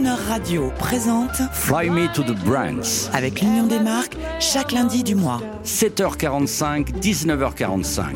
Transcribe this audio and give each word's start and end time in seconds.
Croner 0.00 0.28
Radio 0.28 0.72
présente 0.78 1.42
Fly 1.52 1.90
Me 1.90 2.10
to 2.14 2.22
the 2.22 2.34
Brands. 2.44 3.10
avec 3.12 3.42
l'Union 3.42 3.66
des 3.66 3.80
marques 3.80 4.16
chaque 4.38 4.72
lundi 4.72 5.04
du 5.04 5.14
mois. 5.14 5.42
7h45, 5.64 7.00
19h45. 7.00 8.14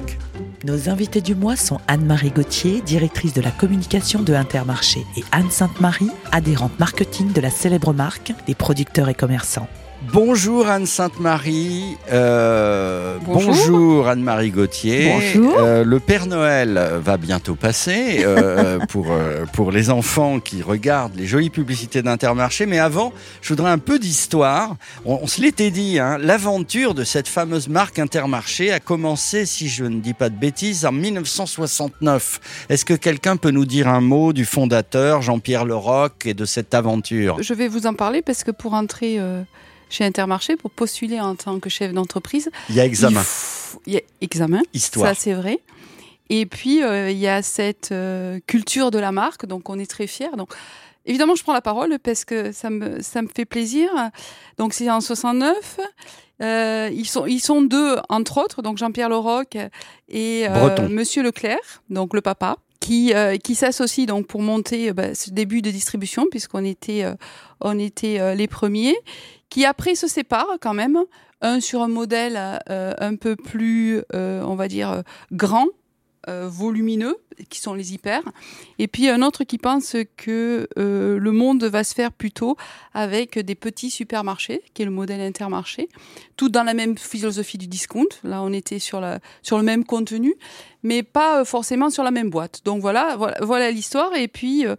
Nos 0.65 0.89
invités 0.89 1.21
du 1.21 1.35
mois 1.35 1.57
sont 1.57 1.81
Anne-Marie 1.87 2.31
Gauthier, 2.31 2.81
directrice 2.81 3.35
de 3.35 3.43
la 3.43 3.51
communication 3.51 4.23
de 4.23 4.33
Intermarché, 4.33 5.05
et 5.19 5.25
Anne 5.31 5.51
Sainte-Marie, 5.51 6.11
adhérente 6.33 6.79
marketing 6.79 7.33
de 7.33 7.41
la 7.43 7.51
célèbre 7.51 7.93
marque 7.93 8.33
des 8.47 8.55
producteurs 8.55 9.11
et 9.11 9.15
commerçants. 9.15 9.69
Bonjour 10.13 10.69
Anne 10.69 10.87
Sainte-Marie. 10.87 11.97
Euh, 12.13 13.17
Bonjour. 13.25 13.53
bonjour 13.53 14.09
Anne-Marie 14.09 14.51
Gauthier. 14.51 15.13
Bonjour. 15.13 15.57
Euh, 15.59 15.85
le 15.85 15.99
Père 15.99 16.27
Noël 16.27 16.81
va 17.03 17.17
bientôt 17.17 17.55
passer 17.55 18.19
euh, 18.25 18.79
pour, 18.89 19.07
euh, 19.11 19.45
pour 19.53 19.73
les 19.73 19.91
enfants 19.91 20.41
qui 20.41 20.63
regardent 20.63 21.17
les 21.17 21.27
jolies 21.27 21.51
publicités 21.51 22.03
d'Intermarché. 22.03 22.67
Mais 22.67 22.79
avant, 22.79 23.13
je 23.43 23.49
voudrais 23.51 23.71
un 23.71 23.79
peu 23.79 23.99
d'histoire. 23.99 24.77
On, 25.05 25.21
on 25.23 25.27
se 25.27 25.41
l'était 25.41 25.71
dit, 25.71 25.99
hein, 25.99 26.19
l'aventure 26.19 26.95
de 26.95 27.03
cette 27.05 27.29
fameuse 27.29 27.69
marque 27.69 27.99
Intermarché 27.99 28.73
a 28.73 28.81
commencé, 28.81 29.47
si 29.47 29.69
je 29.69 29.85
ne 29.85 30.01
dis 30.01 30.15
pas 30.15 30.29
de 30.29 30.37
bêtises, 30.37 30.85
en 30.87 30.93
1969. 30.93 32.67
Est-ce 32.69 32.85
que 32.85 32.95
quelqu'un 32.95 33.37
peut 33.37 33.51
nous 33.51 33.67
dire 33.67 33.89
un 33.89 34.01
mot 34.01 34.33
du 34.33 34.45
fondateur, 34.45 35.23
Jean-Pierre 35.23 35.65
Leroc, 35.65 36.27
et 36.27 36.35
de 36.35 36.45
cette 36.45 36.75
aventure? 36.75 37.39
Je 37.41 37.55
vais 37.55 37.69
vous 37.69 37.87
en 37.87 37.95
parler 37.95 38.23
parce 38.23 38.45
que 38.45 38.51
pour 38.51 38.75
entrer 38.75 39.17
euh, 39.19 39.43
chez 39.91 40.05
Intermarché, 40.05 40.57
pour 40.57 40.71
postuler 40.71 41.21
en 41.21 41.35
tant 41.37 41.61
que 41.61 41.69
chef 41.69 41.93
d'entreprise, 41.93 42.51
Il 42.69 42.75
y 42.77 42.81
a 42.81 42.85
examen, 42.85 43.21
il 43.21 43.25
faut- 43.25 43.81
il 43.87 43.93
y 43.95 43.97
a 43.97 44.01
examen, 44.21 44.63
histoire. 44.73 45.09
ça 45.09 45.15
c'est 45.21 45.35
vrai. 45.35 45.61
Et 46.31 46.47
puis 46.47 46.83
euh, 46.83 47.11
il 47.11 47.19
y 47.19 47.29
a 47.29 47.43
cette 47.43 47.91
euh, 47.93 48.41
culture 48.47 48.91
de 48.91 48.99
la 48.99 49.13
marque, 49.13 49.47
donc 49.47 49.69
on 49.69 49.79
est 49.79 49.91
très 49.91 50.07
fiers. 50.07 50.31
Donc 50.39 50.53
évidemment, 51.07 51.35
je 51.35 51.43
prends 51.43 51.53
la 51.53 51.61
parole 51.61 51.99
parce 52.03 52.25
que 52.25 52.51
ça 52.53 52.71
me 52.71 53.03
ça 53.03 53.21
me 53.23 53.29
fait 53.29 53.45
plaisir. 53.45 53.91
Donc 54.59 54.73
c'est 54.73 54.89
en 54.91 55.01
69. 55.01 55.81
Euh, 56.43 56.91
ils 56.93 57.07
sont 57.07 57.27
ils 57.27 57.41
sont 57.41 57.63
deux 57.63 57.97
entre 58.09 58.39
autres, 58.39 58.63
donc 58.63 58.79
Jean-Pierre 58.79 59.09
Leroc 59.09 59.57
et 60.09 60.47
euh. 60.49 60.89
Monsieur 60.89 61.23
Leclerc, 61.23 61.83
donc 61.91 62.13
le 62.15 62.23
papa. 62.23 62.57
Qui, 62.85 63.15
euh, 63.15 63.39
qui 63.39 63.55
s'associent 63.55 64.05
donc 64.05 64.27
pour 64.27 64.43
monter 64.43 64.91
euh, 64.91 64.93
bah, 64.93 65.15
ce 65.15 65.31
début 65.31 65.63
de 65.63 65.71
distribution 65.71 66.27
puisqu'on 66.31 66.67
était 66.67 67.03
euh, 67.03 67.15
on 67.63 67.79
était 67.79 68.21
euh, 68.21 68.35
les 68.35 68.47
premiers 68.47 68.95
qui 69.49 69.65
après 69.65 69.95
se 69.95 70.07
séparent 70.07 70.59
quand 70.61 70.75
même 70.75 70.99
un 71.41 71.61
sur 71.61 71.81
un 71.81 71.89
modèle 71.89 72.39
euh, 72.69 72.93
un 72.99 73.17
peu 73.17 73.37
plus, 73.37 74.03
on 74.13 74.55
va 74.55 74.69
dire, 74.69 75.03
grand, 75.33 75.69
volumineux, 76.27 77.17
qui 77.51 77.61
sont 77.61 77.75
les 77.75 77.93
hyper, 77.93 78.23
et 78.79 78.89
puis 78.89 79.11
un 79.11 79.21
autre 79.21 79.45
qui 79.45 79.59
pense 79.59 79.95
que 80.17 80.67
euh, 80.79 81.19
le 81.19 81.33
monde 81.33 81.65
va 81.65 81.85
se 81.85 81.95
faire 81.95 82.13
plutôt 82.13 82.57
avec 82.95 83.39
des 83.39 83.55
petits 83.55 83.91
supermarchés, 83.91 84.63
qui 84.73 84.83
est 84.83 84.85
le 84.87 84.91
modèle 84.91 85.21
intermarché, 85.21 85.91
tout 86.37 86.49
dans 86.49 86.65
la 86.65 86.73
même 86.73 86.97
philosophie 86.97 87.59
du 87.59 87.67
discount. 87.67 88.09
Là, 88.23 88.43
on 88.43 88.55
était 88.55 88.79
sur, 88.79 89.01
la, 89.01 89.21
sur 89.43 89.59
le 89.59 89.65
même 89.65 89.85
contenu, 89.85 90.35
mais 90.85 91.03
pas 91.03 91.41
euh, 91.41 91.45
forcément 91.45 91.91
sur 91.91 92.05
la 92.05 92.13
même 92.13 92.31
boîte. 92.31 92.61
Donc 92.65 92.81
voilà, 92.81 93.17
voilà, 93.17 93.37
voilà 93.43 93.71
l'histoire. 93.73 94.15
Et 94.15 94.29
puis, 94.29 94.65
euh, 94.65 94.77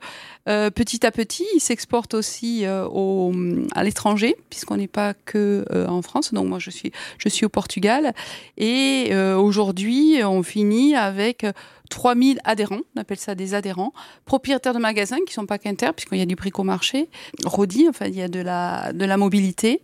euh, 0.47 0.69
petit 0.69 1.05
à 1.05 1.11
petit, 1.11 1.45
il 1.55 1.59
s'exporte 1.59 2.13
aussi 2.13 2.65
euh, 2.65 2.85
au, 2.87 3.33
à 3.73 3.83
l'étranger, 3.83 4.37
puisqu'on 4.49 4.77
n'est 4.77 4.87
pas 4.87 5.13
que 5.13 5.65
euh, 5.71 5.87
en 5.87 6.01
France. 6.01 6.33
Donc 6.33 6.47
moi, 6.47 6.59
je 6.59 6.69
suis, 6.69 6.93
je 7.17 7.27
suis 7.27 7.45
au 7.45 7.49
Portugal. 7.49 8.13
Et 8.57 9.09
euh, 9.11 9.35
aujourd'hui, 9.35 10.21
on 10.23 10.43
finit 10.43 10.95
avec 10.95 11.45
3000 11.89 12.39
adhérents, 12.43 12.81
on 12.95 13.01
appelle 13.01 13.17
ça 13.17 13.35
des 13.35 13.53
adhérents, 13.53 13.93
propriétaires 14.25 14.73
de 14.73 14.79
magasins 14.79 15.17
qui 15.27 15.33
sont 15.33 15.45
pas 15.45 15.57
qu'inter, 15.57 15.91
puisqu'il 15.93 16.17
y 16.17 16.21
a 16.21 16.25
du 16.25 16.35
bricomarché, 16.35 17.09
Rodi, 17.45 17.87
enfin 17.89 18.07
il 18.07 18.15
y 18.15 18.21
a 18.21 18.27
de 18.27 18.39
la, 18.39 18.93
de 18.93 19.05
la 19.05 19.17
mobilité. 19.17 19.81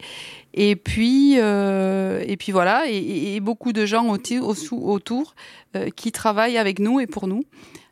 Et 0.54 0.76
puis, 0.76 1.36
euh, 1.38 2.24
et 2.28 2.36
puis 2.38 2.52
voilà, 2.52 2.84
et, 2.88 3.40
beaucoup 3.40 3.72
de 3.72 3.86
gens 3.86 4.10
autour, 4.10 4.56
autour, 4.72 5.36
euh, 5.76 5.90
qui 5.96 6.12
travaillent 6.12 6.58
avec 6.58 6.80
nous 6.80 7.00
et 7.00 7.08
pour 7.08 7.28
nous. 7.28 7.44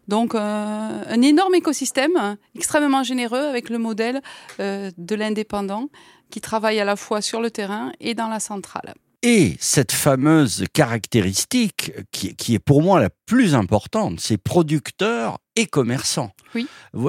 Donc 0.10 0.34
euh, 0.34 0.40
un 0.40 1.22
énorme 1.22 1.54
écosystème 1.54 2.36
extrêmement 2.56 3.04
généreux 3.04 3.46
avec 3.46 3.70
le 3.70 3.78
modèle 3.78 4.22
euh, 4.60 4.90
de 4.98 5.16
l'indépendant 5.16 5.90
qui 6.32 6.42
travaille 6.42 6.80
à 6.80 6.84
la 6.84 6.96
fois 6.96 7.22
sur 7.22 7.42
le 7.42 7.52
terrain 7.52 7.92
et 8.00 8.16
dans 8.16 8.28
la 8.28 8.40
centrale. 8.40 8.96
Et 9.22 9.58
cette 9.60 9.92
fameuse 9.92 10.64
caractéristique 10.74 11.92
qui, 12.12 12.36
qui 12.36 12.56
est 12.56 12.60
pour 12.60 12.82
moi 12.82 13.02
la 13.02 13.10
plus 13.26 13.54
importante, 13.54 14.20
c'est 14.20 14.38
producteurs 14.38 15.40
et 15.56 15.66
commerçants. 15.66 16.32
Oui. 16.56 16.68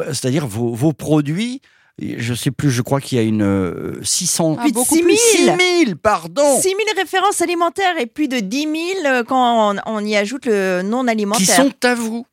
C'est-à-dire 0.09 0.47
vos, 0.47 0.75
vos 0.75 0.93
produits, 0.93 1.61
je 2.01 2.35
sais 2.35 2.51
plus, 2.51 2.71
je 2.71 2.83
crois 2.83 3.01
qu'il 3.01 3.17
y 3.19 3.21
a 3.21 3.25
une 3.25 3.43
euh, 3.43 4.03
600... 4.03 4.57
Ah, 4.59 4.63
Plus 4.63 4.71
de 4.71 4.75
beaucoup 4.75 4.95
6 4.97 5.03
000. 5.05 5.17
6 5.59 5.85
000, 5.87 5.97
pardon 6.03 6.57
6 6.61 6.63
000 6.69 6.77
références 6.97 7.43
alimentaires 7.43 7.97
et 8.01 8.07
plus 8.07 8.27
de 8.27 8.41
10 8.41 8.61
000 8.63 8.73
euh, 9.07 9.23
quand 9.23 9.77
on, 9.77 9.81
on 9.87 10.05
y 10.05 10.17
ajoute 10.17 10.47
le 10.47 10.83
non 10.83 11.07
alimentaire. 11.07 11.47
Qui 11.47 11.53
sont 11.53 11.73
à 11.85 11.95
vous. 11.95 12.27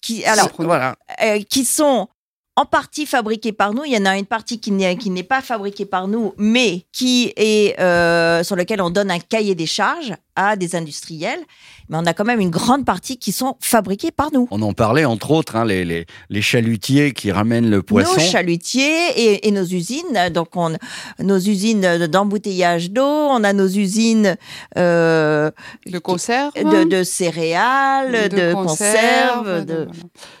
Qui- 0.00 0.24
alors, 0.24 0.48
voilà. 0.58 0.96
euh, 1.22 1.40
qui 1.42 1.64
sont 1.66 2.08
en 2.56 2.64
partie 2.64 3.06
fabriqués 3.06 3.52
par 3.52 3.72
nous. 3.72 3.84
Il 3.84 3.92
y 3.92 3.96
en 3.96 4.06
a 4.06 4.18
une 4.18 4.26
partie 4.26 4.60
qui 4.60 4.70
n'est, 4.70 4.96
qui 4.96 5.10
n'est 5.10 5.22
pas 5.22 5.40
fabriquée 5.40 5.86
par 5.86 6.08
nous, 6.08 6.34
mais 6.36 6.84
qui 6.92 7.32
est 7.36 7.78
euh, 7.80 8.42
sur 8.42 8.56
lequel 8.56 8.82
on 8.82 8.90
donne 8.90 9.10
un 9.10 9.18
cahier 9.20 9.54
des 9.54 9.66
charges 9.66 10.14
à 10.36 10.56
des 10.56 10.74
industriels. 10.74 11.40
Mais 11.88 11.96
on 11.98 12.06
a 12.06 12.14
quand 12.14 12.24
même 12.24 12.40
une 12.40 12.50
grande 12.50 12.84
partie 12.84 13.18
qui 13.18 13.32
sont 13.32 13.56
fabriqués 13.60 14.10
par 14.12 14.30
nous. 14.32 14.46
On 14.50 14.62
en 14.62 14.72
parlait 14.72 15.04
entre 15.04 15.32
autres, 15.32 15.56
hein, 15.56 15.64
les, 15.64 15.84
les, 15.84 16.06
les 16.28 16.42
chalutiers 16.42 17.12
qui 17.12 17.32
ramènent 17.32 17.68
le 17.68 17.82
poisson. 17.82 18.14
Nos 18.14 18.20
chalutiers 18.20 19.08
et, 19.16 19.48
et 19.48 19.50
nos 19.50 19.64
usines. 19.64 20.30
Donc, 20.32 20.56
on, 20.56 20.76
nos 21.18 21.38
usines 21.38 22.06
d'embouteillage 22.06 22.90
d'eau, 22.90 23.02
on 23.02 23.42
a 23.42 23.52
nos 23.52 23.66
usines 23.68 24.36
euh, 24.76 25.50
De 25.86 25.98
conserve. 25.98 26.52
de, 26.54 26.84
de 26.84 27.02
céréales, 27.02 28.28
de, 28.28 28.52
conserves. 28.54 29.64
de... 29.66 29.88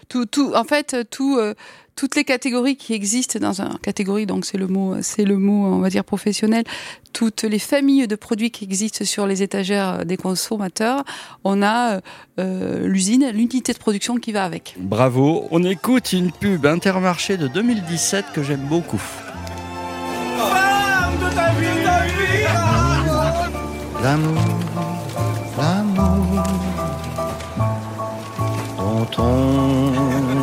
tout, 0.08 0.26
tout, 0.26 0.52
en 0.54 0.64
fait, 0.64 1.08
tout, 1.10 1.36
euh, 1.38 1.54
toutes 2.00 2.16
les 2.16 2.24
catégories 2.24 2.76
qui 2.76 2.94
existent 2.94 3.38
dans 3.38 3.60
un 3.60 3.76
catégorie, 3.82 4.24
donc 4.24 4.46
c'est 4.46 4.56
le 4.56 4.66
mot, 4.66 5.02
c'est 5.02 5.26
le 5.26 5.36
mot, 5.36 5.66
on 5.66 5.80
va 5.80 5.90
dire 5.90 6.02
professionnel. 6.02 6.64
Toutes 7.12 7.42
les 7.42 7.58
familles 7.58 8.08
de 8.08 8.16
produits 8.16 8.50
qui 8.50 8.64
existent 8.64 9.04
sur 9.04 9.26
les 9.26 9.42
étagères 9.42 10.06
des 10.06 10.16
consommateurs, 10.16 11.04
on 11.44 11.60
a 11.60 11.96
euh, 11.96 12.00
euh, 12.38 12.86
l'usine, 12.86 13.30
l'unité 13.34 13.74
de 13.74 13.78
production 13.78 14.16
qui 14.16 14.32
va 14.32 14.44
avec. 14.46 14.76
Bravo. 14.78 15.46
On 15.50 15.62
écoute 15.62 16.14
une 16.14 16.32
pub 16.32 16.64
Intermarché 16.64 17.36
de 17.36 17.48
2017 17.48 18.32
que 18.32 18.42
j'aime 18.42 18.64
beaucoup. 18.66 19.02
L'amour, 24.02 24.58
l'amour 25.58 26.44
dont 28.78 29.06
on 29.18 29.90
parle 29.92 30.30
toujours. 30.30 30.39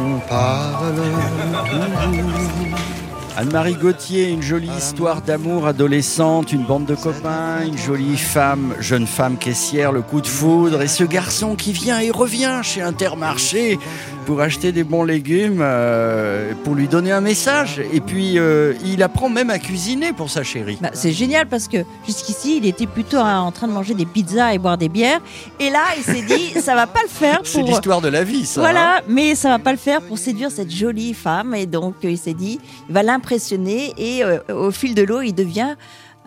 Anne-Marie 3.40 3.76
Gauthier, 3.76 4.30
une 4.30 4.42
jolie 4.42 4.72
histoire 4.76 5.22
d'amour 5.22 5.68
adolescente, 5.68 6.52
une 6.52 6.66
bande 6.66 6.86
de 6.86 6.96
copains, 6.96 7.64
une 7.66 7.78
jolie 7.78 8.18
femme, 8.18 8.74
jeune 8.80 9.06
femme 9.06 9.38
caissière, 9.38 9.92
le 9.92 10.02
coup 10.02 10.22
de 10.22 10.28
foudre, 10.28 10.82
et 10.82 10.88
ce 10.88 11.04
garçon 11.04 11.56
qui 11.56 11.72
vient 11.72 12.00
et 12.00 12.10
revient 12.10 12.62
chez 12.64 12.82
Intermarché 12.82 13.78
pour 14.28 14.42
acheter 14.42 14.74
des 14.74 14.84
bons 14.84 15.06
légumes, 15.06 15.60
euh, 15.62 16.52
pour 16.66 16.76
lui 16.76 16.90
donner 16.90 17.14
un 17.14 17.22
message. 17.22 17.82
Et 17.94 18.02
puis, 18.02 18.38
euh, 18.38 18.74
il 18.84 19.02
apprend 19.02 19.30
même 19.30 19.50
à 19.50 19.58
cuisiner 19.58 20.12
pour 20.12 20.30
sa 20.30 20.44
chérie. 20.44 20.78
Bah, 20.82 20.90
c'est 20.92 21.14
génial 21.14 21.48
parce 21.48 21.70
que 21.70 21.78
jusqu'ici, 22.06 22.58
il 22.58 22.66
était 22.68 22.88
plutôt 22.88 23.20
hein, 23.20 23.40
en 23.40 23.54
train 23.54 23.70
de 23.70 23.72
manger 23.72 23.94
des 23.94 24.06
pizzas 24.06 24.54
et 24.54 24.58
boire 24.58 24.78
des 24.78 24.90
bières. 24.90 25.22
Et 25.62 25.70
là, 25.70 25.80
il 25.98 26.04
s'est 26.04 26.24
dit, 26.24 26.60
ça 26.60 26.76
va 26.76 26.88
pas 26.88 27.00
le 27.04 27.08
faire 27.08 27.40
C'est 27.46 27.60
pour. 27.62 27.70
l'histoire 27.70 28.02
de 28.02 28.10
la 28.10 28.26
vie, 28.26 28.46
ça. 28.46 28.60
hein. 28.60 28.64
Voilà, 28.64 29.02
mais 29.08 29.34
ça 29.34 29.48
va 29.48 29.60
pas 29.60 29.72
le 29.72 29.78
faire 29.78 30.02
pour 30.02 30.18
séduire 30.18 30.52
cette 30.52 30.72
jolie 30.72 31.14
femme. 31.14 31.56
Et 31.56 31.66
donc, 31.66 31.96
euh, 32.04 32.12
il 32.12 32.18
s'est 32.18 32.34
dit, 32.34 32.60
il 32.90 32.94
va 32.94 33.04
l'impressionner. 33.04 33.94
Et 33.98 34.26
euh, 34.26 34.40
au 34.54 34.72
fil 34.72 34.94
de 34.94 35.04
l'eau, 35.04 35.22
il 35.22 35.34
devient 35.34 35.76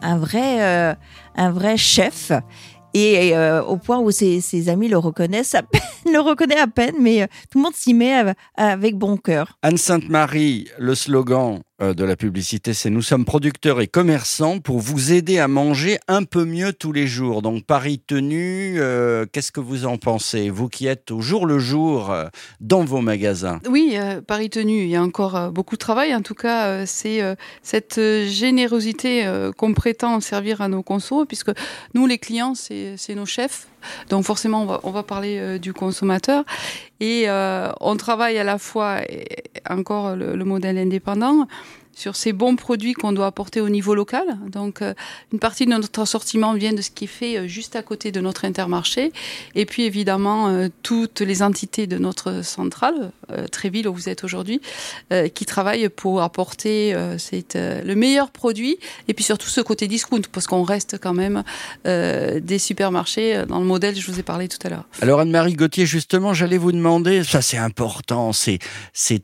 un 0.01 0.17
vrai, 0.17 0.97
un 1.37 1.51
vrai 1.51 1.77
chef. 1.77 2.33
Et 2.95 3.37
euh, 3.37 3.63
au 3.63 3.77
point 3.77 3.99
où 4.01 4.11
ses, 4.11 4.69
amis 4.69 4.89
le 4.89 4.99
reconnaissent, 4.99 5.55
à 5.55 5.63
peine, 5.63 5.81
le 6.13 6.19
reconnaît 6.21 6.59
à 6.59 6.67
peine, 6.67 6.95
mais 7.01 7.23
euh, 7.23 7.27
tout 7.51 7.59
le 7.59 7.63
monde 7.65 7.75
s'y 7.75 7.95
met 7.95 8.13
av- 8.15 8.35
avec 8.57 8.97
bon 8.97 9.17
cœur. 9.17 9.59
Anne 9.63 9.77
Sainte-Marie, 9.77 10.69
le 10.79 10.95
slogan 10.95 11.61
de 11.81 12.05
la 12.05 12.17
publicité, 12.17 12.75
c'est 12.75 12.91
Nous 12.91 13.03
sommes 13.03 13.25
producteurs 13.25 13.81
et 13.81 13.87
commerçants 13.87 14.59
pour 14.59 14.81
vous 14.81 15.13
aider 15.13 15.39
à 15.39 15.49
manger 15.49 15.99
un 16.09 16.25
peu 16.25 16.45
mieux 16.45 16.73
tous 16.73 16.93
les 16.93 17.07
jours. 17.07 17.41
Donc, 17.41 17.65
Paris 17.65 18.03
tenu, 18.07 18.75
euh, 18.79 19.25
qu'est-ce 19.33 19.51
que 19.51 19.61
vous 19.61 19.87
en 19.87 19.97
pensez 19.97 20.51
Vous 20.51 20.69
qui 20.69 20.87
êtes 20.87 21.11
au 21.11 21.21
jour 21.21 21.47
le 21.47 21.59
jour 21.59 22.11
euh, 22.11 22.27
dans 22.61 22.85
vos 22.85 23.01
magasins? 23.01 23.61
Oui, 23.69 23.95
euh, 23.95 24.21
Paris 24.21 24.51
tenu, 24.51 24.83
il 24.83 24.89
y 24.89 24.97
a 24.97 25.03
encore 25.03 25.37
euh, 25.37 25.51
beaucoup 25.51 25.77
de 25.77 25.81
travail. 25.81 26.15
En 26.15 26.23
tout 26.23 26.35
cas, 26.35 26.67
euh, 26.67 26.85
c'est 26.87 27.23
euh, 27.23 27.35
cette 27.63 27.99
euh, 27.99 28.27
générosité 28.27 29.27
euh, 29.27 29.53
qu'on 29.53 29.73
prétend 29.73 30.21
servir 30.21 30.61
à 30.61 30.69
nos 30.69 30.83
consos, 30.83 31.25
puisque 31.27 31.53
nous, 31.95 32.07
les 32.07 32.19
clients, 32.19 32.55
c'est 32.55 33.15
nos 33.15 33.27
chefs. 33.27 33.67
Donc 34.09 34.25
forcément, 34.25 34.81
on 34.83 34.91
va, 34.91 35.03
parler 35.03 35.39
euh, 35.39 35.59
du 35.59 35.73
consommateur. 35.73 36.45
Et 37.01 37.29
euh, 37.29 37.71
on 37.81 37.97
travaille 37.97 38.39
à 38.39 38.45
la 38.45 38.59
fois, 38.59 38.99
encore 39.69 40.17
le 40.17 40.45
modèle 40.45 40.79
indépendant, 40.79 41.47
sur 42.01 42.17
ces 42.17 42.33
bons 42.33 42.57
produits 42.57 42.95
qu'on 42.95 43.13
doit 43.13 43.27
apporter 43.27 43.61
au 43.61 43.69
niveau 43.69 43.95
local. 43.95 44.25
Donc, 44.51 44.81
euh, 44.81 44.95
une 45.35 45.39
partie 45.39 45.67
de 45.67 45.71
notre 45.71 46.01
assortiment 46.01 46.55
vient 46.55 46.73
de 46.73 46.81
ce 46.81 46.91
qui 46.91 47.05
est 47.05 47.07
fait 47.07 47.37
euh, 47.37 47.47
juste 47.47 47.77
à 47.77 47.83
côté 47.83 48.11
de 48.11 48.21
notre 48.21 48.47
intermarché. 48.47 49.13
Et 49.55 49.67
puis, 49.67 49.83
évidemment, 49.83 50.49
euh, 50.49 50.69
toutes 50.83 51.21
les 51.21 51.43
entités 51.43 51.87
de 51.87 51.99
notre 51.99 52.43
centrale, 52.43 53.13
Tréville, 53.53 53.87
où 53.87 53.95
vous 53.95 54.09
êtes 54.09 54.25
aujourd'hui, 54.25 54.61
qui 55.35 55.45
travaillent 55.45 55.89
pour 55.89 56.21
apporter 56.23 56.93
le 56.93 57.95
meilleur 57.95 58.31
produit. 58.31 58.79
Et 59.07 59.15
puis, 59.15 59.25
surtout, 59.25 59.49
ce 59.49 59.61
côté 59.61 59.87
discount, 59.87 60.23
parce 60.33 60.47
qu'on 60.47 60.63
reste 60.65 60.99
quand 61.01 61.13
même 61.13 61.45
des 61.85 62.59
supermarchés 62.59 63.45
dans 63.47 63.61
le 63.61 63.67
modèle 63.67 63.95
que 63.95 64.01
je 64.01 64.11
vous 64.11 64.19
ai 64.19 64.25
parlé 64.25 64.49
tout 64.49 64.59
à 64.65 64.71
l'heure. 64.71 64.85
Alors, 65.01 65.21
Anne-Marie 65.21 65.55
Gauthier, 65.55 65.87
justement, 65.87 66.35
j'allais 66.35 66.59
vous 66.59 66.73
demander, 66.73 67.23
ça 67.23 67.41
c'est 67.41 67.59
important, 67.59 68.33
c'est 68.33 68.59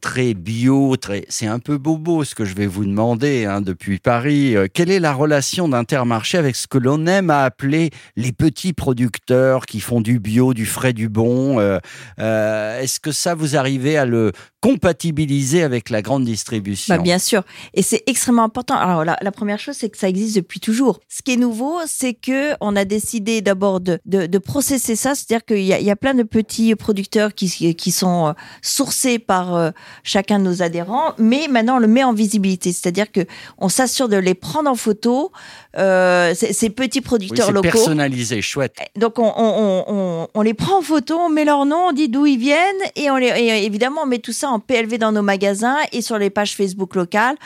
très 0.00 0.34
bio, 0.34 0.96
très, 0.96 1.24
c'est 1.28 1.46
un 1.46 1.58
peu 1.58 1.78
bobo 1.78 2.22
ce 2.24 2.34
que 2.34 2.44
je 2.44 2.54
vais 2.54 2.65
vous 2.66 2.84
demander 2.84 3.44
hein, 3.44 3.60
depuis 3.60 3.98
Paris. 3.98 4.56
Euh, 4.56 4.66
quelle 4.72 4.90
est 4.90 5.00
la 5.00 5.12
relation 5.12 5.68
d'Intermarché 5.68 6.38
avec 6.38 6.56
ce 6.56 6.66
que 6.66 6.78
l'on 6.78 7.06
aime 7.06 7.30
à 7.30 7.42
appeler 7.42 7.90
les 8.16 8.32
petits 8.32 8.72
producteurs 8.72 9.66
qui 9.66 9.80
font 9.80 10.00
du 10.00 10.18
bio, 10.18 10.54
du 10.54 10.66
frais, 10.66 10.92
du 10.92 11.08
bon 11.08 11.60
euh, 11.60 11.78
euh, 12.18 12.80
Est-ce 12.80 13.00
que 13.00 13.12
ça, 13.12 13.34
vous 13.34 13.56
arrivez 13.56 13.96
à 13.96 14.04
le 14.04 14.32
compatibiliser 14.60 15.62
avec 15.62 15.90
la 15.90 16.02
grande 16.02 16.24
distribution? 16.24 16.94
Bah, 16.94 17.02
Bien 17.02 17.18
sûr. 17.18 17.42
Et 17.74 17.82
c'est 17.82 18.02
extrêmement 18.06 18.44
important. 18.44 18.76
Alors, 18.76 19.04
la, 19.04 19.16
la 19.20 19.32
première 19.32 19.58
chose, 19.58 19.76
c'est 19.76 19.90
que 19.90 19.98
ça 19.98 20.08
existe 20.08 20.36
depuis 20.36 20.60
toujours. 20.60 21.00
Ce 21.08 21.22
qui 21.22 21.32
est 21.32 21.36
nouveau, 21.36 21.78
c'est 21.86 22.14
que 22.14 22.54
on 22.60 22.76
a 22.76 22.84
décidé 22.84 23.42
d'abord 23.42 23.80
de, 23.80 23.98
de, 24.06 24.26
de, 24.26 24.38
processer 24.38 24.96
ça. 24.96 25.14
C'est-à-dire 25.14 25.44
qu'il 25.44 25.58
y, 25.58 25.68
y, 25.68 25.90
a 25.90 25.96
plein 25.96 26.14
de 26.14 26.22
petits 26.22 26.74
producteurs 26.74 27.34
qui, 27.34 27.74
qui 27.74 27.90
sont 27.90 28.34
sourcés 28.62 29.18
par 29.18 29.72
chacun 30.02 30.38
de 30.38 30.44
nos 30.44 30.62
adhérents, 30.62 31.14
mais 31.18 31.48
maintenant 31.48 31.76
on 31.76 31.80
le 31.80 31.88
met 31.88 32.04
en 32.04 32.12
visibilité, 32.12 32.45
c'est-à-dire 32.60 33.10
que 33.10 33.20
on 33.58 33.68
s'assure 33.68 34.08
de 34.08 34.16
les 34.16 34.34
prendre 34.34 34.70
en 34.70 34.74
photo. 34.74 35.32
Euh, 35.76 36.34
ces 36.34 36.70
petits 36.70 37.00
producteurs 37.00 37.48
oui, 37.48 37.54
locaux. 37.54 37.68
Personnalisé, 37.68 38.40
chouette. 38.40 38.76
Donc 38.96 39.18
on, 39.18 39.32
on, 39.36 39.84
on, 39.86 40.28
on, 40.32 40.42
les 40.42 40.54
prend 40.54 40.78
en 40.78 40.82
photo, 40.82 41.16
on 41.18 41.28
met 41.28 41.44
leur 41.44 41.66
nom, 41.66 41.88
on 41.88 41.92
dit 41.92 42.08
d'où 42.08 42.24
ils 42.26 42.38
viennent 42.38 42.56
et 42.94 43.10
on 43.10 43.16
les 43.16 43.26
et 43.26 43.64
évidemment 43.64 44.02
on 44.04 44.06
met 44.06 44.18
tout 44.18 44.32
ça 44.32 44.48
en 44.48 44.58
PLV 44.58 44.98
dans 44.98 45.12
nos 45.12 45.22
magasins 45.22 45.76
et 45.92 46.00
sur 46.00 46.18
les 46.18 46.30
pages 46.30 46.56
Facebook 46.56 46.94
locales 46.94 47.36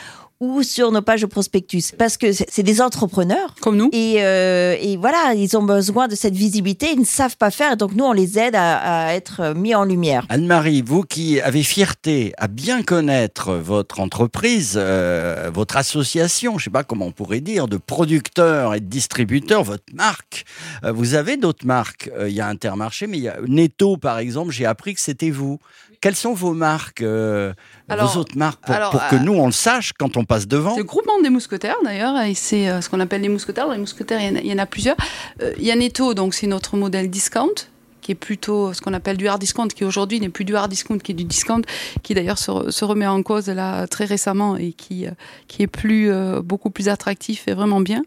ou 0.41 0.63
sur 0.63 0.91
nos 0.91 1.03
pages 1.03 1.21
de 1.21 1.27
prospectus. 1.27 1.93
Parce 1.97 2.17
que 2.17 2.33
c'est 2.33 2.63
des 2.63 2.81
entrepreneurs. 2.81 3.55
Comme 3.61 3.77
nous. 3.77 3.89
Et, 3.93 4.15
euh, 4.17 4.75
et, 4.81 4.97
voilà 4.97 5.33
ils 5.35 5.55
ont 5.55 5.63
besoin 5.63 6.07
de 6.07 6.15
cette 6.15 6.33
visibilité 6.33 6.87
ils 6.93 6.99
ne 6.99 7.05
savent 7.05 7.37
pas 7.37 7.51
faire 7.51 7.77
donc 7.77 7.93
nous 7.93 8.03
on 8.03 8.11
les 8.11 8.39
aide 8.39 8.55
à, 8.55 9.07
à 9.07 9.13
être 9.13 9.53
mis 9.55 9.75
en 9.75 9.85
lumière. 9.85 10.25
Anne-Marie 10.29 10.81
vous 10.81 11.03
qui 11.03 11.39
avez 11.39 11.63
fierté 11.63 12.33
à 12.37 12.47
bien 12.47 12.81
connaître 12.81 13.53
votre 13.53 13.99
entreprise 13.99 14.73
euh, 14.75 15.51
votre 15.53 15.77
association 15.77 16.57
je 16.57 16.65
sais 16.65 16.69
pas 16.69 16.83
comment 16.83 17.05
on 17.05 17.11
pourrait 17.11 17.39
dire 17.39 17.67
de 17.67 17.77
producteurs 17.77 18.73
et 18.73 18.79
de 18.79 18.85
distributeurs 18.85 19.63
votre 19.63 19.93
marque 19.93 20.45
euh, 20.83 20.91
vous 20.91 21.13
avez 21.13 21.37
d'autres 21.37 21.65
marques. 21.65 22.09
Euh, 22.17 22.29
il 22.29 22.35
y 22.35 22.41
a 22.41 22.47
Intermarché 22.47 23.05
mais 23.07 23.17
il 23.17 23.23
y 23.23 23.29
a 23.29 23.37
Netto 23.47 23.97
par 23.97 24.17
exemple 24.17 24.51
j'ai 24.51 24.65
appris 24.65 24.95
que 24.95 25.01
c'était 25.01 25.29
vous 25.29 25.59
quelles 26.01 26.15
sont 26.15 26.33
vos 26.33 26.53
marques 26.53 27.01
euh, 27.01 27.53
alors, 27.87 28.11
vos 28.11 28.19
autres 28.19 28.37
marques 28.37 28.59
pour, 28.65 28.75
alors, 28.75 28.89
pour 28.89 29.07
que 29.07 29.15
nous 29.15 29.33
on 29.33 29.45
le 29.45 29.51
sache 29.51 29.93
quand 29.93 30.17
on 30.17 30.25
passe 30.25 30.47
devant 30.47 30.71
C'est 30.71 30.79
le 30.79 30.83
groupement 30.83 31.21
des 31.21 31.29
mousquetaires 31.29 31.77
d'ailleurs, 31.83 32.19
et 32.21 32.33
c'est 32.33 32.67
euh, 32.67 32.81
ce 32.81 32.89
qu'on 32.89 32.99
appelle 32.99 33.21
les 33.21 33.29
mousquetaires. 33.29 33.69
Les 33.69 33.77
mousquetaires, 33.77 34.19
il 34.19 34.27
y 34.27 34.31
en 34.31 34.35
a, 34.35 34.39
il 34.39 34.47
y 34.47 34.53
en 34.53 34.57
a 34.57 34.65
plusieurs. 34.65 34.97
Euh, 35.41 35.53
il 35.57 35.63
y 35.63 35.71
a 35.71 35.75
Netto, 35.75 36.13
donc 36.13 36.33
c'est 36.33 36.47
notre 36.47 36.75
modèle 36.75 37.09
discount 37.09 37.53
qui 38.01 38.13
est 38.13 38.15
plutôt 38.15 38.73
ce 38.73 38.81
qu'on 38.81 38.95
appelle 38.95 39.15
du 39.15 39.27
hard 39.27 39.39
discount, 39.39 39.67
qui 39.67 39.85
aujourd'hui 39.85 40.19
n'est 40.19 40.29
plus 40.29 40.43
du 40.43 40.55
hard 40.55 40.71
discount, 40.71 40.97
qui 40.97 41.11
est 41.11 41.15
du 41.15 41.23
discount, 41.23 41.61
qui 42.01 42.15
d'ailleurs 42.15 42.39
se, 42.39 42.83
remet 42.83 43.05
en 43.05 43.21
cause 43.21 43.47
là 43.47 43.85
très 43.85 44.05
récemment 44.05 44.57
et 44.57 44.73
qui, 44.73 45.05
qui 45.47 45.61
est 45.61 45.67
plus, 45.67 46.11
euh, 46.11 46.41
beaucoup 46.41 46.71
plus 46.71 46.89
attractif 46.89 47.47
et 47.47 47.53
vraiment 47.53 47.79
bien. 47.79 48.01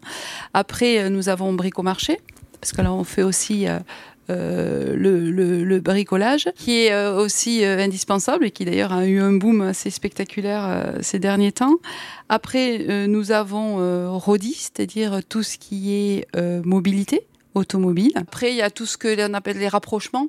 Après, 0.53 1.09
nous 1.11 1.29
avons 1.29 1.53
Bricomarché, 1.53 2.21
parce 2.61 2.73
que 2.73 2.83
là 2.83 2.93
on 2.93 3.05
fait 3.05 3.23
aussi 3.23 3.67
euh, 4.31 4.95
le, 4.97 5.81
bricolage, 5.81 6.49
qui 6.57 6.85
est 6.85 6.93
euh, 6.93 7.17
aussi 7.17 7.63
euh, 7.63 7.79
indispensable 7.79 8.47
et 8.47 8.51
qui 8.51 8.65
d'ailleurs 8.65 8.93
a 8.93 9.07
eu 9.07 9.21
un 9.21 9.33
boom 9.33 9.61
assez 9.61 9.91
spectaculaire 9.91 10.95
ces 11.03 11.19
derniers 11.19 11.53
temps. 11.53 11.77
Après, 12.29 13.07
nous 13.07 13.33
avons 13.33 14.19
Rodi, 14.19 14.55
c'est-à-dire 14.55 15.21
tout 15.29 15.43
ce 15.43 15.59
qui 15.59 15.95
est 15.95 16.27
mobilité 16.65 17.27
automobile. 17.55 18.13
Après, 18.15 18.51
il 18.51 18.57
y 18.57 18.63
a 18.63 18.71
tout 18.71 18.87
ce 18.87 18.97
que 18.97 19.09
l'on 19.09 19.35
appelle 19.35 19.59
les 19.59 19.69
rapprochements, 19.69 20.29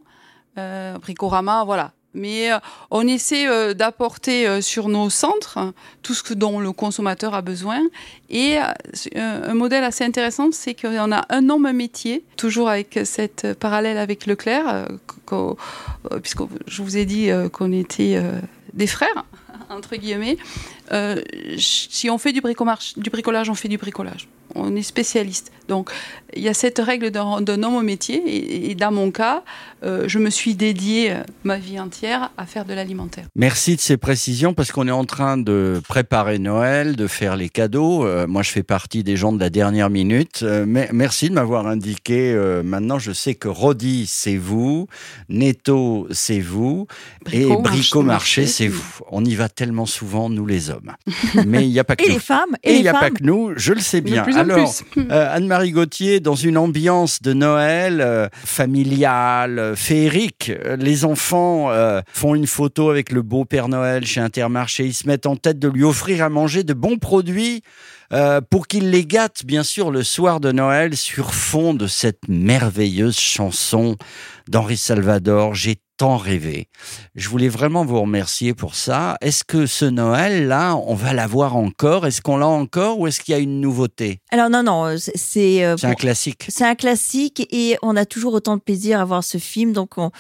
Bricorama, 0.56 1.64
voilà 1.64 1.95
mais 2.16 2.52
euh, 2.52 2.58
on 2.90 3.08
essaie 3.08 3.48
euh, 3.48 3.74
d'apporter 3.74 4.48
euh, 4.48 4.62
sur 4.62 4.88
nos 4.88 5.10
centres 5.10 5.60
tout 6.02 6.14
ce 6.14 6.34
dont 6.34 6.60
le 6.60 6.72
consommateur 6.72 7.36
a 7.36 7.42
besoin. 7.42 7.82
Et 8.30 8.58
un 9.16 9.54
modèle 9.54 9.84
assez 9.84 10.04
intéressant, 10.04 10.52
c'est 10.52 10.74
qu'on 10.74 11.12
a 11.12 11.26
un 11.30 11.50
homme 11.50 11.72
métier, 11.72 12.24
toujours 12.38 12.70
avec 12.70 13.00
cette 13.04 13.54
parallèle 13.54 13.98
avec 13.98 14.26
Leclerc, 14.26 14.88
puisque 16.22 16.42
je 16.68 16.82
vous 16.82 16.98
ai 16.98 17.06
dit 17.06 17.30
qu'on 17.54 17.72
était 17.72 18.22
des 18.74 18.88
frères, 18.88 19.26
entre 19.70 19.96
guillemets. 19.96 20.38
si 21.58 22.10
on 22.10 22.18
fait 22.18 22.34
du 22.34 22.42
bricolage, 22.42 23.50
on 23.50 23.56
fait 23.56 23.68
du 23.68 23.78
bricolage 23.78 24.28
on 24.56 24.76
est 24.76 24.82
spécialiste. 24.82 25.52
Donc, 25.68 25.90
il 26.36 26.44
y 26.44 26.50
a 26.50 26.54
cette 26.54 26.80
règle 26.80 27.12
d'un 27.12 27.64
homme 27.64 27.76
au 27.76 27.82
métier. 27.82 28.18
Et, 28.26 28.72
et, 28.72 28.76
dans 28.76 28.92
mon 28.92 29.12
cas, 29.12 29.44
euh, 29.84 30.06
je 30.08 30.20
me 30.20 30.30
suis 30.30 30.56
dédié 30.56 31.12
euh, 31.12 31.24
ma 31.44 31.58
vie 31.58 31.80
entière 31.80 32.32
à 32.38 32.46
faire 32.46 32.66
de 32.66 32.74
l'alimentaire. 32.74 33.26
Merci 33.36 33.76
de 33.76 33.82
ces 33.82 33.98
précisions 33.98 34.54
parce 34.54 34.72
qu'on 34.72 34.88
est 34.88 34.92
en 34.92 35.06
train 35.06 35.38
de 35.38 35.82
préparer 35.88 36.40
Noël, 36.40 36.96
de 36.96 37.08
faire 37.08 37.36
les 37.36 37.50
cadeaux. 37.50 38.06
Euh, 38.06 38.28
moi, 38.28 38.44
je 38.44 38.52
fais 38.52 38.64
partie 38.64 39.04
des 39.04 39.16
gens 39.16 39.32
de 39.32 39.40
la 39.40 39.50
dernière 39.50 39.90
minute. 39.90 40.42
Euh, 40.44 40.66
mais 40.68 40.90
merci 40.92 41.30
de 41.30 41.34
m'avoir 41.34 41.68
indiqué. 41.68 42.34
Euh, 42.34 42.64
maintenant, 42.64 43.00
je 43.00 43.12
sais 43.12 43.36
que 43.36 43.48
Rodi, 43.48 44.06
c'est 44.08 44.38
vous. 44.38 44.88
Netto, 45.30 46.08
c'est 46.12 46.40
vous. 46.40 46.88
Brico, 47.24 47.54
et 47.54 47.62
Brico 47.62 48.02
Marché, 48.02 48.46
c'est 48.46 48.68
vous. 48.68 49.00
On 49.12 49.24
y 49.24 49.36
va 49.36 49.50
tellement 49.50 49.86
souvent, 49.86 50.30
nous 50.30 50.46
les 50.46 50.70
hommes. 50.70 50.92
Mais 51.46 51.66
il 51.66 51.72
n'y 51.72 51.80
a 51.80 51.84
pas 51.84 51.96
que 51.96 52.04
et 52.04 52.10
nous. 52.10 52.14
les 52.14 52.20
femmes. 52.20 52.56
Et 52.64 52.76
il 52.76 52.82
n'y 52.82 52.88
a 52.88 52.92
femmes. 52.92 53.02
pas 53.02 53.12
que 53.12 53.24
nous, 53.24 53.54
je 53.56 53.74
le 53.74 53.80
sais 53.80 54.02
bien. 54.02 54.26
Alors, 54.52 54.74
euh, 54.98 55.36
Anne-Marie 55.36 55.72
Gauthier, 55.72 56.20
dans 56.20 56.36
une 56.36 56.58
ambiance 56.58 57.22
de 57.22 57.34
Noël 57.34 58.02
euh, 58.02 58.28
familiale, 58.34 59.60
euh, 59.60 59.76
féerique, 59.76 60.52
les 60.78 61.06
enfants 61.06 61.72
euh, 61.72 62.02
font 62.14 62.36
une 62.36 62.48
photo 62.48 62.90
avec 62.90 63.12
le 63.12 63.22
beau 63.22 63.46
Père 63.46 63.68
Noël 63.68 64.06
chez 64.06 64.22
Intermarché. 64.22 64.86
Ils 64.86 64.94
se 64.94 65.08
mettent 65.08 65.26
en 65.26 65.36
tête 65.36 65.60
de 65.60 65.68
lui 65.68 65.84
offrir 65.84 66.24
à 66.24 66.30
manger 66.30 66.64
de 66.64 66.74
bons 66.74 66.98
produits. 66.98 67.62
Pour 68.50 68.68
qu'il 68.68 68.92
les 68.92 69.06
gâte, 69.06 69.44
bien 69.46 69.64
sûr, 69.64 69.92
le 69.92 70.02
soir 70.02 70.40
de 70.40 70.54
Noël, 70.54 70.96
sur 70.96 71.34
fond 71.34 71.74
de 71.74 71.86
cette 71.86 72.30
merveilleuse 72.30 73.18
chanson 73.20 73.98
d'Henri 74.48 74.78
Salvador. 74.78 75.54
J'ai 75.54 75.76
tant 75.98 76.18
rêvé. 76.18 76.68
Je 77.16 77.30
voulais 77.30 77.48
vraiment 77.50 77.86
vous 77.86 78.02
remercier 78.02 78.54
pour 78.54 78.76
ça. 78.76 79.18
Est-ce 79.22 79.44
que 79.44 79.66
ce 79.66 79.86
Noël-là, 79.86 80.76
on 80.76 80.94
va 80.94 81.14
l'avoir 81.14 81.56
encore? 81.56 82.06
Est-ce 82.06 82.22
qu'on 82.22 82.38
l'a 82.38 82.48
encore 82.48 83.00
ou 83.00 83.08
est-ce 83.08 83.22
qu'il 83.22 83.34
y 83.34 83.36
a 83.36 83.40
une 83.40 83.62
nouveauté? 83.62 84.20
Alors 84.32 84.50
non, 84.50 84.64
non, 84.64 84.96
c'est... 84.98 85.64
Euh, 85.64 85.78
C'est 85.78 85.88
un 85.88 85.96
classique. 85.96 86.46
C'est 86.50 86.66
un 86.66 86.76
classique 86.76 87.48
et 87.52 87.78
on 87.82 87.96
a 87.96 88.06
toujours 88.06 88.34
autant 88.34 88.58
de 88.58 88.62
plaisir 88.62 89.00
à 89.00 89.06
voir 89.06 89.24
ce 89.24 89.38
film, 89.38 89.74
donc 89.74 89.98
on, 89.98 90.12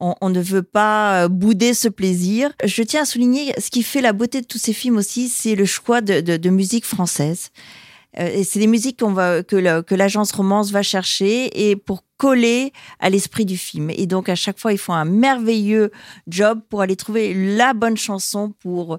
on, 0.00 0.14
on, 0.20 0.30
ne 0.30 0.40
veut 0.40 0.62
pas 0.62 1.28
bouder 1.28 1.74
ce 1.74 1.88
plaisir. 1.88 2.52
Je 2.64 2.82
tiens 2.82 3.02
à 3.02 3.04
souligner 3.04 3.52
ce 3.58 3.70
qui 3.70 3.82
fait 3.82 4.00
la 4.00 4.12
beauté 4.12 4.40
de 4.40 4.46
tous 4.46 4.58
ces 4.58 4.72
films 4.72 4.96
aussi, 4.96 5.28
c'est 5.28 5.54
le 5.54 5.66
choix 5.66 6.00
de, 6.00 6.20
de, 6.20 6.36
de 6.36 6.50
musique 6.50 6.86
française. 6.86 7.50
Euh, 8.18 8.28
et 8.28 8.44
c'est 8.44 8.58
des 8.58 8.66
musiques 8.66 8.98
que 8.98 9.94
l'agence 9.94 10.32
romance 10.32 10.70
va 10.70 10.82
chercher 10.82 11.68
et 11.70 11.76
pour 11.76 12.04
coller 12.16 12.72
à 12.98 13.08
l'esprit 13.08 13.44
du 13.44 13.56
film. 13.56 13.90
Et 13.90 14.06
donc 14.06 14.28
à 14.28 14.34
chaque 14.34 14.58
fois, 14.58 14.72
ils 14.72 14.78
font 14.78 14.92
un 14.92 15.04
merveilleux 15.04 15.90
job 16.26 16.60
pour 16.68 16.82
aller 16.82 16.96
trouver 16.96 17.34
la 17.34 17.72
bonne 17.72 17.96
chanson 17.96 18.52
pour 18.60 18.98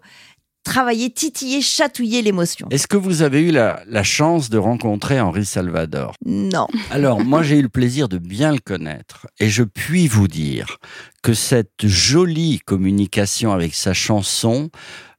travailler, 0.64 1.10
titiller, 1.10 1.62
chatouiller 1.62 2.22
l'émotion. 2.22 2.68
Est-ce 2.72 2.88
que 2.88 2.98
vous 2.98 3.22
avez 3.22 3.42
eu 3.42 3.52
la, 3.52 3.82
la, 3.88 4.04
chance 4.04 4.50
de 4.50 4.58
rencontrer 4.58 5.20
Henri 5.20 5.46
Salvador? 5.46 6.14
Non. 6.26 6.68
Alors, 6.92 7.24
moi, 7.24 7.44
j'ai 7.44 7.60
eu 7.60 7.62
le 7.62 7.70
plaisir 7.70 8.10
de 8.10 8.18
bien 8.18 8.52
le 8.52 8.60
connaître. 8.60 9.28
Et 9.40 9.50
je 9.50 9.64
puis 9.64 10.08
vous 10.08 10.28
dire 10.28 10.78
que 11.22 11.34
cette 11.34 11.86
jolie 11.86 12.60
communication 12.60 13.52
avec 13.52 13.76
sa 13.76 13.94
chanson 13.94 14.70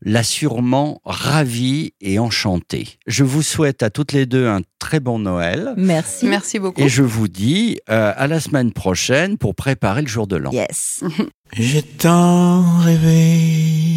l'a 0.05 0.25
sûrement 0.25 1.01
ravi 1.05 1.93
et 2.01 2.19
enchanté. 2.19 2.99
Je 3.07 3.23
vous 3.23 3.43
souhaite 3.43 3.83
à 3.83 3.91
toutes 3.91 4.13
les 4.13 4.27
deux 4.27 4.49
un 4.49 4.63
très 4.81 4.99
bon 4.99 5.21
Noël. 5.21 5.75
Merci. 5.77 6.27
Merci 6.27 6.59
beaucoup. 6.59 6.81
Et 6.81 6.89
je 6.89 7.03
vous 7.03 7.29
dis 7.29 7.79
euh, 7.89 8.13
à 8.17 8.27
la 8.27 8.41
semaine 8.41 8.73
prochaine 8.73 9.39
pour 9.39 9.55
préparer 9.55 10.03
le 10.03 10.09
jour 10.09 10.27
de 10.27 10.37
l'an. 10.37 10.51
Yes. 10.51 11.05
J'ai 11.53 11.83
tant 11.83 12.79
rêvé 12.81 13.92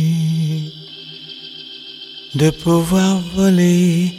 de 2.35 2.49
pouvoir 2.49 3.21
voler 3.35 4.13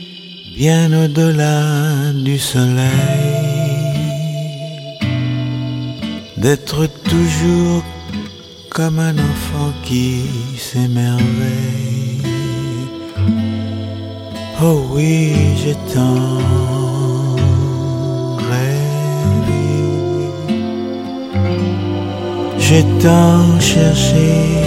bien 0.57 0.91
au-delà 1.05 2.13
du 2.15 2.39
soleil, 2.39 2.89
d'être 6.39 6.87
toujours 7.05 7.83
comme 8.71 8.99
un 8.99 9.15
enfant 9.15 9.73
qui 9.83 10.23
s'émerveille 10.59 11.77
Oh 14.63 14.87
oui, 14.91 15.35
j'ai 15.63 15.77
tant 15.93 16.39
rêvé. 18.51 19.67
J'ai 22.59 22.83
tant 23.03 23.61
cherché 23.61 24.66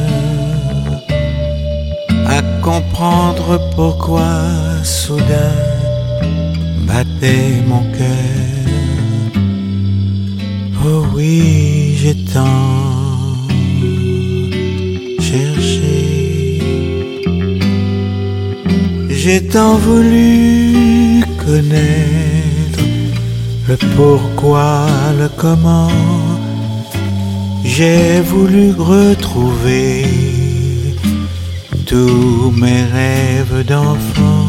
à 2.37 2.41
comprendre 2.63 3.61
pourquoi 3.77 4.31
soudain 4.85 5.57
battait 6.89 7.61
mon 7.71 7.85
cœur. 7.99 8.65
Oh 10.83 11.05
oui, 11.15 11.95
j'ai 12.01 12.17
tant 12.35 13.37
cherché. 15.29 16.01
J'ai 19.11 19.41
tant 19.47 19.75
voulu 19.77 21.23
connaître 21.45 22.28
le 23.69 23.77
pourquoi, 23.97 24.87
le 25.19 25.29
comment. 25.29 25.91
J'ai 27.65 28.21
voulu 28.21 28.73
retrouver 28.73 30.07
tous 31.87 32.51
mes 32.63 32.83
rêves 32.85 33.65
d'enfant. 33.67 34.47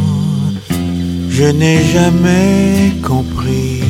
Je 1.29 1.45
n'ai 1.59 1.83
jamais 1.83 2.93
compris 3.03 3.83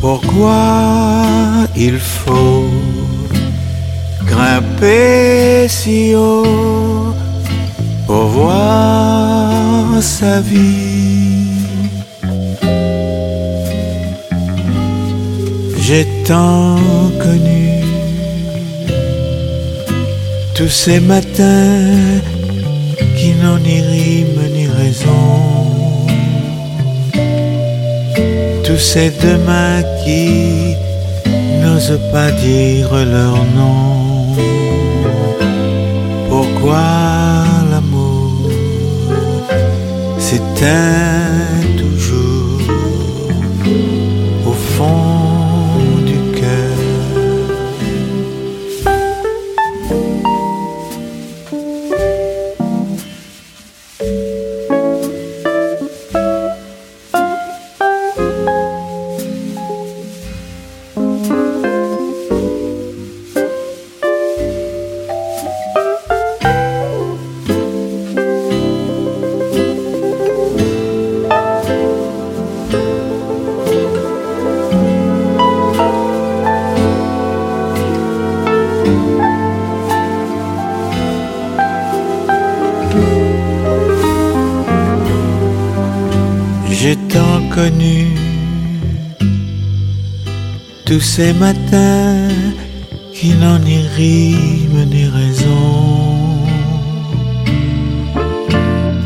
pourquoi 0.00 1.66
il 1.76 1.98
faut 1.98 2.70
grimper 4.26 5.66
si 5.68 6.14
haut 6.14 7.14
pour 8.06 8.24
voir 8.26 10.02
sa 10.02 10.40
vie. 10.40 11.21
J'ai 15.94 16.06
tant 16.24 16.78
connu 17.22 17.84
tous 20.54 20.74
ces 20.84 20.98
matins 21.00 22.18
qui 23.14 23.34
n'ont 23.34 23.58
ni 23.58 23.78
rime 23.92 24.42
ni 24.54 24.66
raison. 24.68 25.26
Tous 28.64 28.82
ces 28.90 29.10
demain 29.22 29.82
qui 30.02 30.76
n'osent 31.60 32.00
pas 32.10 32.30
dire 32.30 32.90
leur 33.14 33.36
nom. 33.58 34.34
Pourquoi 36.30 36.86
l'amour 37.70 38.48
s'éteint 40.18 41.21
tous 90.86 91.00
ces 91.00 91.32
matins 91.34 92.28
qui 93.12 93.30
n'ont 93.34 93.58
ni 93.58 93.80
rime 93.96 94.84
ni 94.90 95.04
raison. 95.06 96.46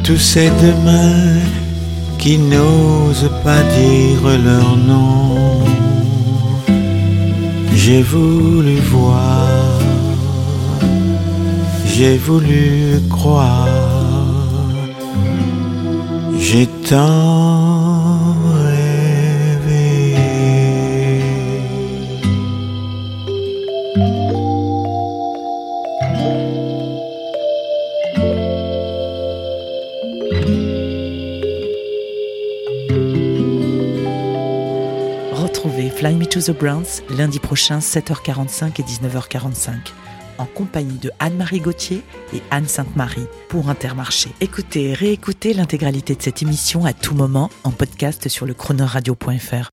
Tous 0.04 0.18
ces 0.18 0.50
demain 0.62 1.40
qui 2.18 2.38
n'osent 2.38 3.30
pas 3.42 3.62
dire 3.78 4.24
leur 4.44 4.76
nom. 4.76 5.64
J'ai 7.74 8.02
voulu 8.02 8.76
voir, 8.92 9.80
j'ai 11.86 12.16
voulu 12.16 13.00
croire. 13.10 13.68
J'ai 16.38 16.66
tant 16.88 17.75
Fly 36.06 36.14
Me 36.14 36.26
to 36.28 36.40
the 36.40 36.56
Browns 36.56 37.02
lundi 37.10 37.40
prochain 37.40 37.80
7h45 37.80 38.80
et 38.80 38.84
19h45 38.84 39.72
en 40.38 40.44
compagnie 40.44 40.98
de 40.98 41.10
Anne-Marie 41.18 41.58
Gauthier 41.58 42.04
et 42.32 42.42
Anne 42.52 42.68
Sainte-Marie 42.68 43.26
pour 43.48 43.70
Intermarché. 43.70 44.30
Écoutez 44.40 44.90
et 44.90 44.94
réécoutez 44.94 45.52
l'intégralité 45.52 46.14
de 46.14 46.22
cette 46.22 46.42
émission 46.42 46.84
à 46.84 46.92
tout 46.92 47.16
moment 47.16 47.50
en 47.64 47.72
podcast 47.72 48.28
sur 48.28 48.46
le 48.46 48.54
chronoradio.fr. 48.54 49.70